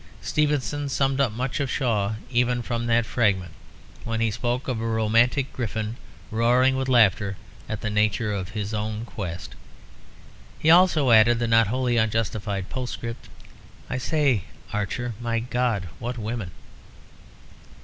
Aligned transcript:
Stevenson 0.23 0.89
summed 0.89 1.21
up 1.21 1.31
much 1.31 1.59
of 1.59 1.69
Shaw 1.69 2.15
even 2.31 2.63
from 2.63 2.87
that 2.87 3.05
fragment 3.05 3.51
when 4.03 4.19
he 4.19 4.31
spoke 4.31 4.67
of 4.67 4.81
a 4.81 4.87
romantic 4.87 5.53
griffin 5.53 5.95
roaring 6.31 6.75
with 6.75 6.89
laughter 6.89 7.37
at 7.69 7.81
the 7.81 7.89
nature 7.91 8.33
of 8.33 8.49
his 8.57 8.73
own 8.73 9.05
quest. 9.05 9.53
He 10.57 10.71
also 10.71 11.11
added 11.11 11.37
the 11.37 11.47
not 11.47 11.67
wholly 11.67 11.97
unjustified 11.97 12.67
postscript: 12.67 13.29
"I 13.91 13.99
say, 13.99 14.45
Archer, 14.73 15.13
my 15.21 15.37
God, 15.37 15.87
what 15.99 16.17
women!" 16.17 16.49